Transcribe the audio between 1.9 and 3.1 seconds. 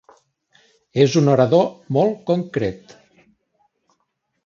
molt concret.